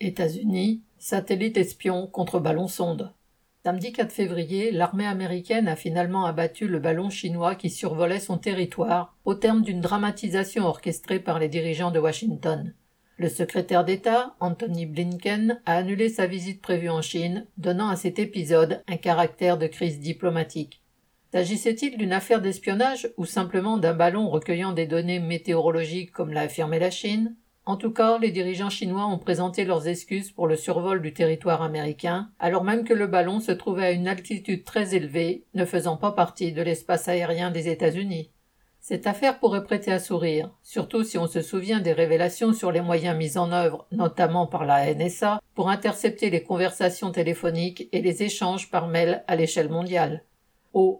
[0.00, 3.12] États-Unis, satellite espion contre ballon sonde.
[3.64, 9.16] Samedi 4 février, l'armée américaine a finalement abattu le ballon chinois qui survolait son territoire,
[9.24, 12.74] au terme d'une dramatisation orchestrée par les dirigeants de Washington.
[13.16, 18.20] Le secrétaire d'État, Anthony Blinken, a annulé sa visite prévue en Chine, donnant à cet
[18.20, 20.80] épisode un caractère de crise diplomatique.
[21.32, 26.78] S'agissait-il d'une affaire d'espionnage ou simplement d'un ballon recueillant des données météorologiques comme l'a affirmé
[26.78, 27.34] la Chine?
[27.68, 31.60] En tout cas, les dirigeants chinois ont présenté leurs excuses pour le survol du territoire
[31.60, 35.98] américain, alors même que le ballon se trouvait à une altitude très élevée, ne faisant
[35.98, 38.30] pas partie de l'espace aérien des États-Unis.
[38.80, 42.80] Cette affaire pourrait prêter à sourire, surtout si on se souvient des révélations sur les
[42.80, 48.22] moyens mis en œuvre, notamment par la NSA, pour intercepter les conversations téléphoniques et les
[48.22, 50.24] échanges par mail à l'échelle mondiale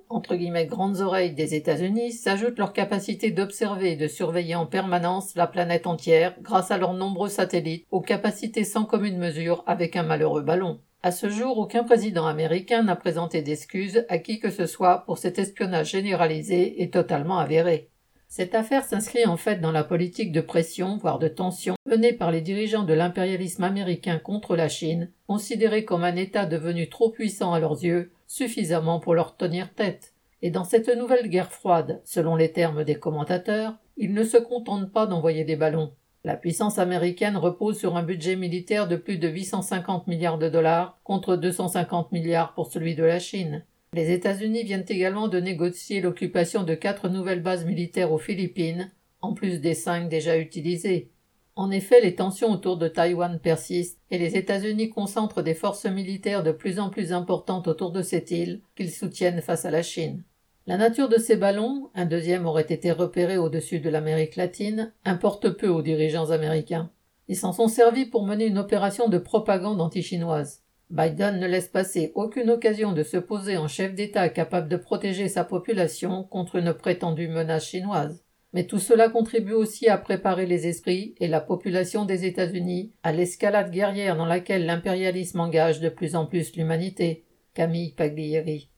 [0.08, 5.34] entre guillemets, grandes oreilles des États-Unis s'ajoute leur capacité d'observer et de surveiller en permanence
[5.34, 10.02] la planète entière grâce à leurs nombreux satellites aux capacités sans commune mesure avec un
[10.02, 10.80] malheureux ballon.
[11.02, 15.18] À ce jour, aucun président américain n'a présenté d'excuses à qui que ce soit pour
[15.18, 17.90] cet espionnage généralisé et totalement avéré.
[18.30, 22.30] Cette affaire s'inscrit en fait dans la politique de pression, voire de tension, menée par
[22.30, 27.54] les dirigeants de l'impérialisme américain contre la Chine, considéré comme un État devenu trop puissant
[27.54, 30.12] à leurs yeux, suffisamment pour leur tenir tête.
[30.42, 34.92] Et dans cette nouvelle guerre froide, selon les termes des commentateurs, ils ne se contentent
[34.92, 35.92] pas d'envoyer des ballons.
[36.22, 41.00] La puissance américaine repose sur un budget militaire de plus de 850 milliards de dollars
[41.02, 43.64] contre 250 milliards pour celui de la Chine.
[43.94, 49.32] Les États-Unis viennent également de négocier l'occupation de quatre nouvelles bases militaires aux Philippines, en
[49.32, 51.10] plus des cinq déjà utilisées.
[51.56, 56.44] En effet, les tensions autour de Taïwan persistent et les États-Unis concentrent des forces militaires
[56.44, 60.22] de plus en plus importantes autour de cette île qu'ils soutiennent face à la Chine.
[60.68, 65.48] La nature de ces ballons, un deuxième aurait été repéré au-dessus de l'Amérique latine, importe
[65.48, 66.90] peu aux dirigeants américains.
[67.26, 70.62] Ils s'en sont servis pour mener une opération de propagande anti-chinoise.
[70.90, 75.28] Biden ne laisse passer aucune occasion de se poser en chef d'État capable de protéger
[75.28, 78.24] sa population contre une prétendue menace chinoise.
[78.54, 83.12] Mais tout cela contribue aussi à préparer les esprits et la population des États-Unis à
[83.12, 87.24] l'escalade guerrière dans laquelle l'impérialisme engage de plus en plus l'humanité.
[87.52, 88.66] Camille Paglieri.